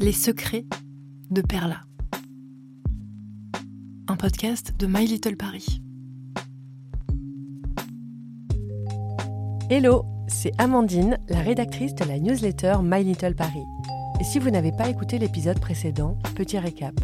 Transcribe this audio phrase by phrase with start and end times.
[0.00, 0.64] Les secrets
[1.32, 1.80] de Perla.
[4.06, 5.82] Un podcast de My Little Paris.
[9.68, 13.64] Hello, c'est Amandine, la rédactrice de la newsletter My Little Paris.
[14.20, 16.94] Et si vous n'avez pas écouté l'épisode précédent, petit récap.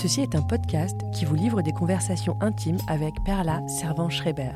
[0.00, 4.52] Ceci est un podcast qui vous livre des conversations intimes avec Perla Servan-Schreiber.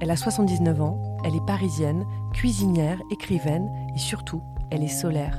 [0.00, 5.38] Elle a 79 ans, elle est parisienne, cuisinière, écrivaine et surtout, elle est solaire.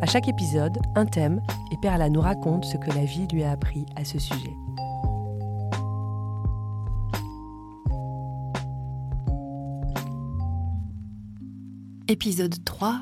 [0.00, 3.50] À chaque épisode, un thème et Perla nous raconte ce que la vie lui a
[3.50, 4.54] appris à ce sujet.
[12.06, 13.00] Épisode 3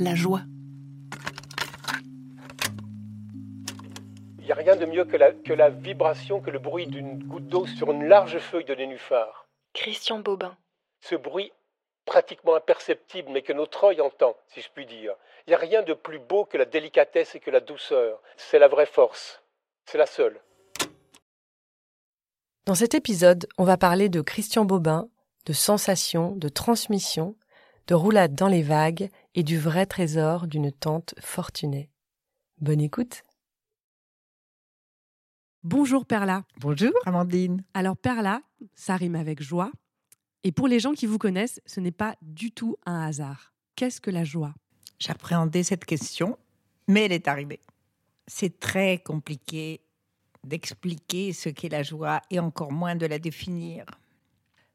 [0.00, 0.42] La joie.
[4.40, 7.22] Il n'y a rien de mieux que la, que la vibration, que le bruit d'une
[7.22, 9.46] goutte d'eau sur une large feuille de nénuphar.
[9.72, 10.56] Christian Bobin.
[11.00, 11.52] Ce bruit
[12.06, 15.14] pratiquement imperceptible, mais que notre œil entend, si je puis dire.
[15.46, 18.22] Il n'y a rien de plus beau que la délicatesse et que la douceur.
[18.36, 19.42] C'est la vraie force.
[19.84, 20.40] C'est la seule.
[22.64, 25.08] Dans cet épisode, on va parler de Christian Bobin,
[25.44, 27.36] de sensations, de transmission,
[27.86, 31.90] de roulade dans les vagues et du vrai trésor d'une tante fortunée.
[32.60, 33.22] Bonne écoute.
[35.62, 36.42] Bonjour Perla.
[36.58, 37.62] Bonjour Amandine.
[37.74, 38.42] Alors Perla,
[38.74, 39.70] ça rime avec joie.
[40.44, 43.52] Et pour les gens qui vous connaissent, ce n'est pas du tout un hasard.
[43.74, 44.54] Qu'est-ce que la joie?
[44.98, 46.38] J'appréhendais cette question,
[46.88, 47.60] mais elle est arrivée.
[48.26, 49.82] C'est très compliqué
[50.44, 53.84] d'expliquer ce qu'est la joie et encore moins de la définir.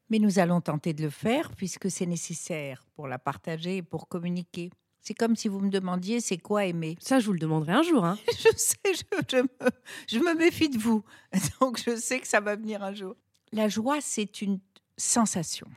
[0.09, 4.07] Mais nous allons tenter de le faire puisque c'est nécessaire pour la partager et pour
[4.07, 4.69] communiquer.
[4.99, 6.97] C'est comme si vous me demandiez c'est quoi aimer?
[6.99, 8.05] Ça, je vous le demanderai un jour.
[8.05, 8.19] Hein.
[8.27, 9.69] je sais, je, je, me,
[10.07, 11.03] je me méfie de vous.
[11.61, 13.15] Donc je sais que ça va venir un jour.
[13.53, 14.59] La joie, c'est une
[15.01, 15.67] sensation.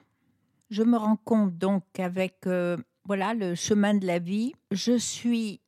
[0.70, 5.60] Je me rends compte donc qu'avec euh, voilà le chemin de la vie, je suis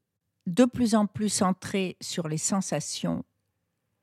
[0.46, 3.24] de plus en plus centrée sur les sensations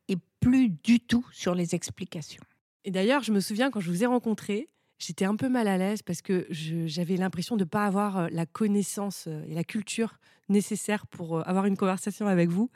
[0.07, 2.43] et plus du tout sur les explications.
[2.83, 5.77] Et d'ailleurs, je me souviens quand je vous ai rencontré, j'étais un peu mal à
[5.77, 9.63] l'aise parce que j'avais l'impression de ne pas avoir euh, la connaissance euh, et la
[9.63, 12.69] culture nécessaire pour avoir une conversation avec vous.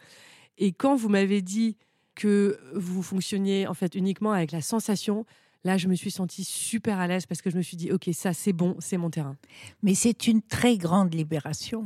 [0.58, 1.76] Et quand vous m'avez dit
[2.16, 5.26] que vous fonctionniez en fait uniquement avec la sensation,
[5.64, 8.10] là, je me suis sentie super à l'aise parce que je me suis dit, ok,
[8.14, 9.36] ça c'est bon, c'est mon terrain.
[9.84, 11.86] Mais c'est une très grande libération.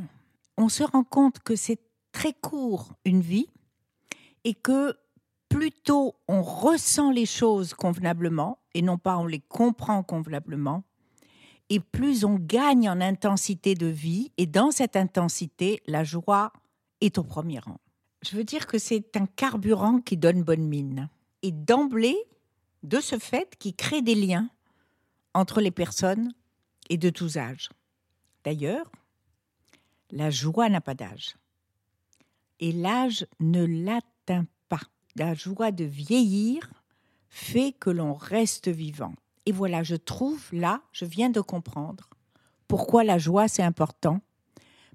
[0.58, 1.80] On se rend compte que c'est
[2.12, 3.48] très court une vie
[4.44, 4.96] et que
[5.50, 10.84] plutôt on ressent les choses convenablement et non pas on les comprend convenablement,
[11.70, 16.52] et plus on gagne en intensité de vie, et dans cette intensité, la joie
[17.00, 17.80] est au premier rang.
[18.24, 21.10] Je veux dire que c'est un carburant qui donne bonne mine,
[21.44, 22.18] et d'emblée,
[22.84, 24.50] de ce fait, qui crée des liens
[25.34, 26.34] entre les personnes
[26.90, 27.70] et de tous âges.
[28.44, 28.92] D'ailleurs,
[30.10, 31.36] la joie n'a pas d'âge,
[32.60, 34.82] et l'âge ne l'atteint pas
[35.16, 36.70] la joie de vieillir
[37.30, 39.14] fait que l'on reste vivant.
[39.46, 42.10] Et voilà, je trouve là, je viens de comprendre
[42.68, 44.22] pourquoi la joie c'est important.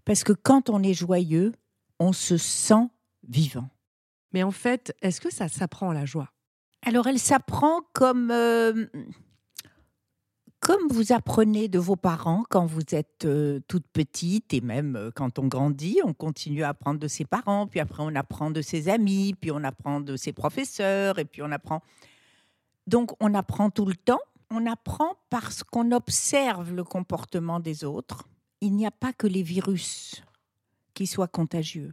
[0.04, 1.52] Parce que quand on est joyeux,
[1.98, 2.88] on se sent
[3.28, 3.68] vivant.
[4.32, 6.32] Mais en fait, est-ce que ça s'apprend la joie?
[6.86, 8.86] Alors elle s'apprend comme euh,
[10.60, 15.10] comme vous apprenez de vos parents quand vous êtes euh, toute petite et même euh,
[15.12, 18.62] quand on grandit, on continue à apprendre de ses parents, puis après on apprend de
[18.62, 21.82] ses amis, puis on apprend de ses professeurs, et puis on apprend.
[22.86, 24.22] Donc on apprend tout le temps.
[24.50, 28.28] On apprend parce qu'on observe le comportement des autres.
[28.60, 30.22] Il n'y a pas que les virus
[30.94, 31.90] qui soient contagieux.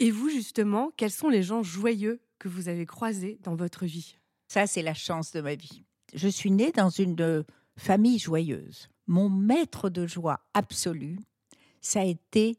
[0.00, 4.18] Et vous, justement, quels sont les gens joyeux que vous avez croisés dans votre vie?
[4.48, 5.84] Ça, c'est la chance de ma vie.
[6.12, 7.44] Je suis née dans une de
[7.76, 8.88] famille joyeuse.
[9.06, 11.18] Mon maître de joie absolu,
[11.80, 12.58] ça a été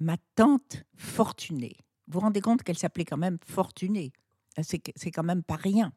[0.00, 1.76] ma tante Fortunée.
[2.06, 4.12] Vous vous rendez compte qu'elle s'appelait quand même Fortunée.
[4.60, 5.92] C'est quand même pas rien.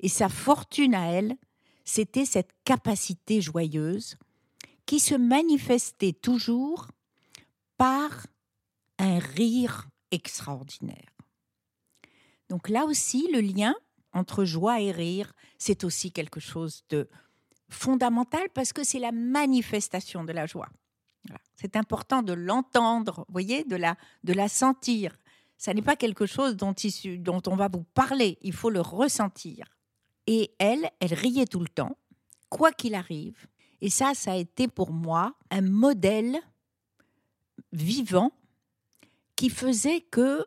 [0.00, 1.36] Et sa fortune à elle,
[1.84, 4.16] c'était cette capacité joyeuse
[4.86, 6.88] qui se manifestait toujours
[7.76, 8.26] par
[8.98, 11.16] un rire extraordinaire.
[12.48, 13.74] Donc là aussi, le lien
[14.12, 17.08] entre joie et rire, c'est aussi quelque chose de
[17.68, 20.68] fondamentale parce que c'est la manifestation de la joie.
[21.56, 25.16] C'est important de l'entendre, voyez, de la, de la sentir.
[25.58, 26.74] Ça n'est pas quelque chose dont,
[27.18, 29.66] dont on va vous parler, il faut le ressentir.
[30.26, 31.96] Et elle, elle riait tout le temps,
[32.48, 33.46] quoi qu'il arrive.
[33.80, 36.38] Et ça, ça a été pour moi un modèle
[37.72, 38.32] vivant
[39.36, 40.46] qui faisait que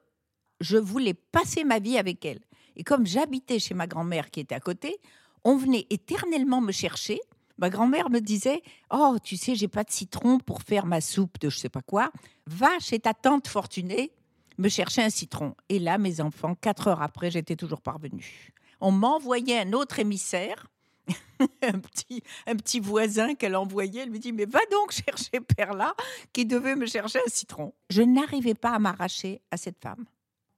[0.60, 2.42] je voulais passer ma vie avec elle.
[2.76, 4.98] Et comme j'habitais chez ma grand-mère qui était à côté,
[5.44, 7.20] on venait éternellement me chercher,
[7.62, 11.40] Ma grand-mère me disait Oh, tu sais, j'ai pas de citron pour faire ma soupe
[11.40, 12.12] de je sais pas quoi.
[12.48, 14.12] Va chez ta tante Fortunée
[14.58, 15.56] me chercher un citron.
[15.70, 18.52] Et là, mes enfants, quatre heures après, j'étais toujours parvenue.
[18.80, 20.68] On m'envoyait un autre émissaire,
[21.62, 24.02] un, petit, un petit voisin qu'elle envoyait.
[24.02, 25.94] Elle me dit Mais va donc chercher Perla,
[26.34, 27.74] qui devait me chercher un citron.
[27.92, 30.06] Je n'arrivais pas à m'arracher à cette femme.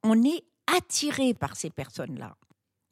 [0.04, 0.46] On est
[0.76, 2.36] attiré par ces personnes-là.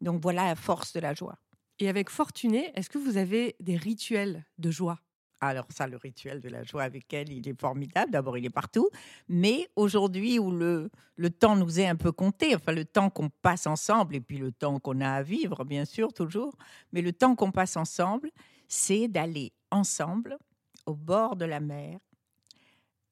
[0.01, 1.37] Donc voilà la force de la joie.
[1.79, 4.99] Et avec Fortuné, est-ce que vous avez des rituels de joie?
[5.43, 8.11] Alors ça, le rituel de la joie avec elle, il est formidable.
[8.11, 8.89] D'abord, il est partout.
[9.27, 13.29] Mais aujourd'hui, où le, le temps nous est un peu compté, enfin le temps qu'on
[13.29, 16.55] passe ensemble, et puis le temps qu'on a à vivre, bien sûr, toujours,
[16.91, 18.29] mais le temps qu'on passe ensemble,
[18.67, 20.37] c'est d'aller ensemble
[20.85, 21.97] au bord de la mer,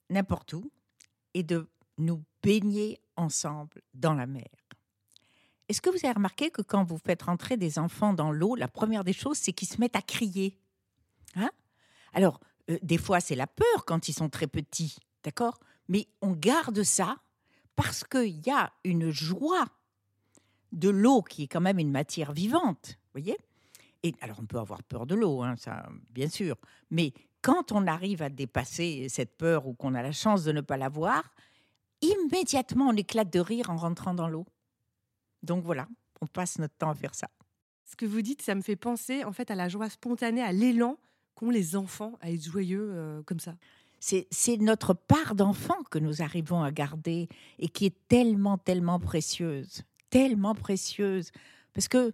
[0.08, 0.70] n'importe où,
[1.34, 1.68] et de
[1.98, 4.59] nous baigner ensemble dans la mer.
[5.70, 8.66] Est-ce que vous avez remarqué que quand vous faites rentrer des enfants dans l'eau, la
[8.66, 10.58] première des choses, c'est qu'ils se mettent à crier?
[11.36, 11.48] Hein?
[12.12, 12.40] Alors,
[12.70, 15.60] euh, des fois, c'est la peur quand ils sont très petits, d'accord?
[15.86, 17.18] Mais on garde ça
[17.76, 19.64] parce qu'il y a une joie
[20.72, 23.38] de l'eau qui est quand même une matière vivante, voyez?
[24.02, 26.56] Et alors, on peut avoir peur de l'eau, hein, ça, bien sûr.
[26.90, 27.12] Mais
[27.42, 30.76] quand on arrive à dépasser cette peur ou qu'on a la chance de ne pas
[30.76, 31.32] l'avoir,
[32.00, 34.46] immédiatement, on éclate de rire en rentrant dans l'eau.
[35.42, 35.88] Donc voilà,
[36.20, 37.28] on passe notre temps à faire ça.
[37.84, 40.52] Ce que vous dites, ça me fait penser en fait à la joie spontanée, à
[40.52, 40.96] l'élan
[41.34, 43.56] qu'ont les enfants à être joyeux euh, comme ça.
[44.00, 47.28] C'est notre part d'enfant que nous arrivons à garder
[47.58, 49.82] et qui est tellement, tellement précieuse.
[50.08, 51.32] Tellement précieuse.
[51.74, 52.12] Parce que,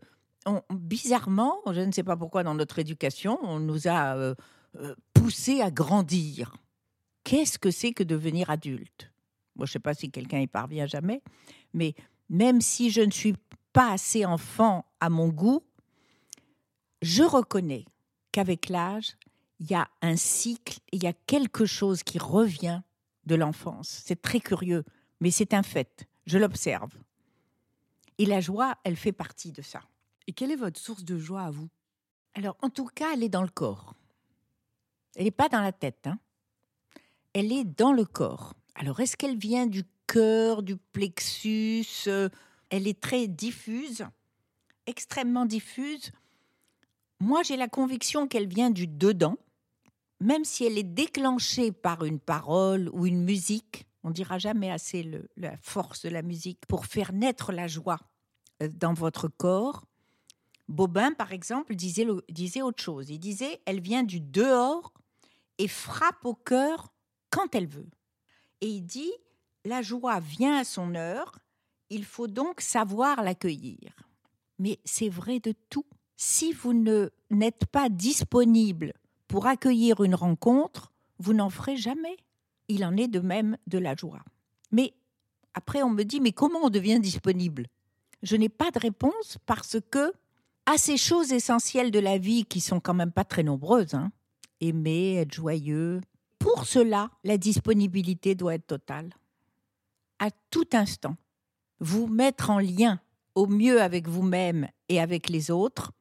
[0.70, 4.34] bizarrement, je ne sais pas pourquoi dans notre éducation, on nous a euh,
[4.76, 6.56] euh, poussé à grandir.
[7.22, 9.12] Qu'est-ce que c'est que devenir adulte?
[9.55, 11.22] Moi, je ne sais pas si quelqu'un y parvient jamais,
[11.72, 11.94] mais
[12.28, 13.34] même si je ne suis
[13.73, 15.62] pas assez enfant à mon goût,
[17.02, 17.84] je reconnais
[18.32, 19.17] qu'avec l'âge,
[19.61, 22.82] il y a un cycle, il y a quelque chose qui revient
[23.25, 24.02] de l'enfance.
[24.05, 24.84] C'est très curieux,
[25.20, 26.06] mais c'est un fait.
[26.26, 26.93] Je l'observe.
[28.19, 29.81] Et la joie, elle fait partie de ça.
[30.26, 31.69] Et quelle est votre source de joie à vous?
[32.34, 33.94] Alors, en tout cas, elle est dans le corps.
[35.14, 36.06] Elle n'est pas dans la tête.
[36.06, 36.19] Hein.
[37.32, 38.55] Elle est dans le corps.
[38.75, 41.87] Alors, est-ce qu'elle vient du cœur, du plexus.
[42.06, 42.29] Euh,
[42.70, 44.06] elle est très diffuse,
[44.87, 46.11] extrêmement diffuse.
[47.20, 49.38] Moi, j'ai la conviction qu'elle vient du dedans,
[50.20, 53.87] même si elle est déclenchée par une parole ou une musique.
[54.03, 57.99] On dira jamais assez la force de la musique pour faire naître la joie
[58.62, 59.85] euh, dans votre corps.
[60.69, 63.08] Bobin, par exemple, disait, disait autre chose.
[63.11, 64.93] Il disait, elle vient du dehors
[65.58, 66.93] et frappe au cœur
[67.31, 67.88] quand elle veut.
[68.61, 69.12] Et il dit,
[69.66, 71.38] la joie vient à son heure,
[71.90, 73.94] il faut donc savoir l'accueillir.
[74.58, 75.84] Mais c'est vrai de tout.
[76.16, 78.94] Si vous n'êtes pas disponible
[79.28, 82.16] pour accueillir une rencontre, vous n'en ferez jamais.
[82.68, 84.22] Il en est de même de la joie.
[84.70, 84.94] Mais
[85.52, 87.66] après, on me dit, mais comment on devient disponible?
[88.22, 90.12] Je n'ai pas de réponse parce que
[90.64, 94.10] à ces choses essentielles de la vie qui sont quand même pas très nombreuses, hein,
[94.60, 96.00] aimer, être joyeux,
[96.38, 99.10] pour cela, la disponibilité doit être totale
[100.18, 101.16] à tout instant.
[101.80, 103.00] Vous mettre en lien
[103.34, 105.92] au mieux avec vous-même et avec les autres,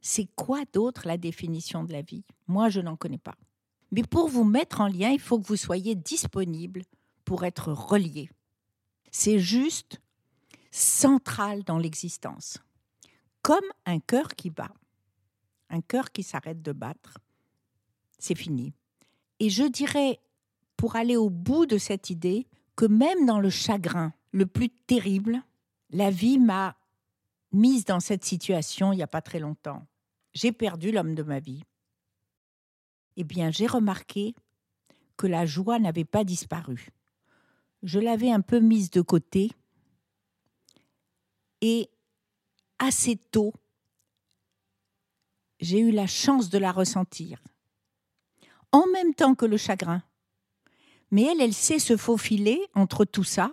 [0.00, 2.24] c'est quoi d'autre la définition de la vie?
[2.46, 3.36] Moi, je n'en connais pas.
[3.90, 6.82] Mais pour vous mettre en lien, il faut que vous soyez disponible
[7.24, 8.30] pour être relié.
[9.10, 10.00] C'est juste
[10.70, 12.58] central dans l'existence.
[13.42, 14.72] Comme un cœur qui bat.
[15.70, 17.18] Un cœur qui s'arrête de battre.
[18.18, 18.72] C'est fini.
[19.40, 20.20] Et je dirais,
[20.76, 22.46] pour aller au bout de cette idée,
[22.78, 25.42] que même dans le chagrin le plus terrible,
[25.90, 26.76] la vie m'a
[27.50, 29.84] mise dans cette situation il n'y a pas très longtemps.
[30.32, 31.64] J'ai perdu l'homme de ma vie.
[33.16, 34.36] Eh bien, j'ai remarqué
[35.16, 36.90] que la joie n'avait pas disparu.
[37.82, 39.50] Je l'avais un peu mise de côté
[41.60, 41.90] et
[42.78, 43.52] assez tôt,
[45.58, 47.42] j'ai eu la chance de la ressentir.
[48.70, 50.04] En même temps que le chagrin,
[51.10, 53.52] mais elle, elle sait se faufiler entre tout ça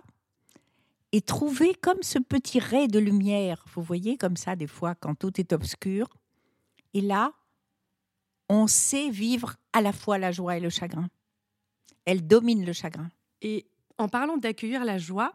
[1.12, 3.64] et trouver comme ce petit ray de lumière.
[3.74, 6.08] Vous voyez comme ça des fois quand tout est obscur.
[6.94, 7.32] Et là,
[8.48, 11.08] on sait vivre à la fois la joie et le chagrin.
[12.04, 13.10] Elle domine le chagrin.
[13.42, 13.66] Et
[13.98, 15.32] en parlant d'accueillir la joie,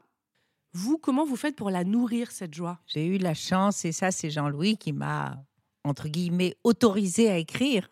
[0.74, 2.80] vous, comment vous faites pour la nourrir, cette joie?
[2.86, 5.44] J'ai eu la chance, et ça c'est Jean-Louis qui m'a,
[5.84, 7.90] entre guillemets, autorisé à écrire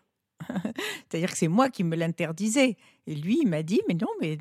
[1.08, 2.76] C'est-à-dire que c'est moi qui me l'interdisais.
[3.06, 4.38] Et lui, il m'a dit, mais non, mais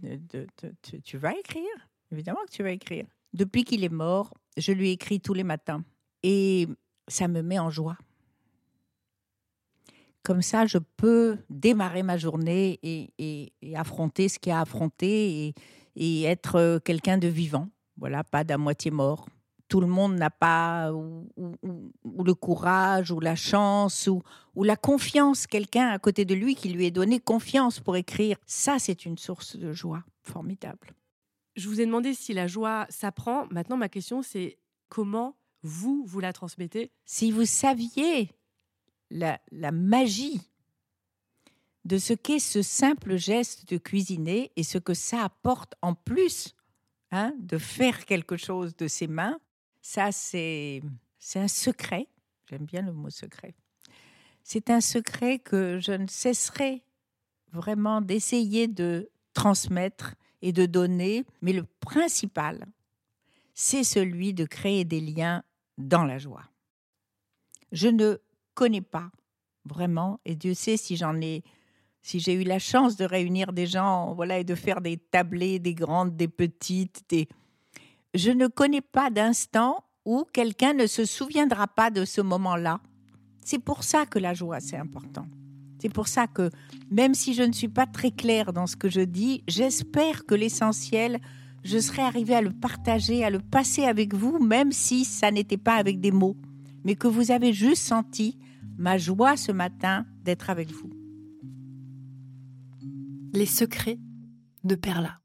[1.04, 1.90] tu vas écrire.
[2.12, 3.06] Évidemment que tu vas écrire.
[3.34, 5.84] Depuis qu'il est mort, je lui écris tous les matins.
[6.24, 6.68] Et
[7.08, 7.98] ça me met en joie.
[10.24, 15.46] Comme ça, je peux démarrer ma journée et, affronter ce qu'il y a à affronter
[15.48, 15.54] et,
[15.96, 17.70] et être euh, quelqu'un de vivant.
[17.98, 19.28] Voilà, pas d'à moitié mort.
[19.70, 24.22] Tout le monde n'a pas ou, ou- ou- ou le courage ou la chance ou,
[24.56, 28.38] ou la confiance, quelqu'un à côté de lui qui lui ait donné confiance pour écrire.
[28.48, 30.94] Ça, c'est une source de joie formidable.
[31.56, 33.46] Je vous ai demandé si la joie s'apprend.
[33.52, 34.58] Maintenant, ma question, c'est
[34.90, 36.92] comment vous, vous la transmettez?
[37.06, 38.32] Si vous saviez
[39.12, 40.42] la, la magie
[41.86, 46.56] de ce qu'est ce simple geste de cuisiner et ce que ça apporte en plus
[47.12, 49.40] hein, de faire quelque chose de ses mains,
[49.82, 50.82] ça c'est
[51.36, 52.08] un secret.
[52.50, 53.54] J'aime bien le mot secret.
[54.44, 56.84] C'est un secret que je ne cesserai
[57.52, 62.66] vraiment d'essayer de transmettre et de donner, mais le principal,
[63.54, 65.44] c'est celui de créer des liens
[65.78, 66.46] dans la joie.
[67.72, 68.18] Je ne
[68.56, 69.12] connais pas
[69.66, 71.44] vraiment, et Dieu sait si j'en ai,
[72.02, 75.60] si j'ai eu la chance de réunir des gens, voilà, et de faire des tablées,
[75.60, 77.28] des grandes, des petites, des...
[78.14, 82.80] je ne connais pas d'instant où quelqu'un ne se souviendra pas de ce moment-là.
[83.42, 85.28] C'est pour ça que la joie, c'est important.
[85.82, 86.50] C'est pour ça que,
[86.92, 90.36] même si je ne suis pas très claire dans ce que je dis, j'espère que
[90.36, 91.20] l'essentiel,
[91.64, 95.58] je serai arrivée à le partager, à le passer avec vous, même si ça n'était
[95.58, 96.36] pas avec des mots,
[96.84, 98.38] mais que vous avez juste senti
[98.78, 100.90] ma joie ce matin d'être avec vous.
[103.34, 104.00] Les secrets
[104.64, 105.19] de Perla.